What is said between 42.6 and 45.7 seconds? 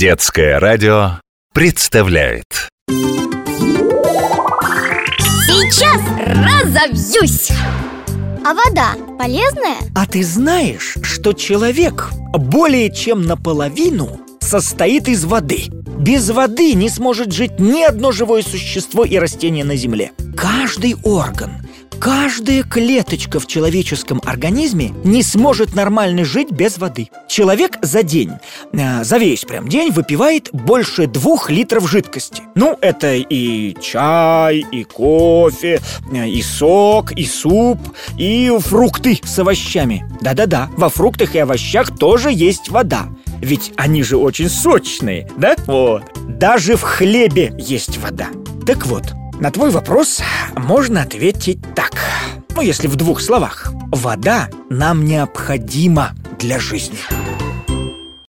вода. Ведь они же очень сочные, да?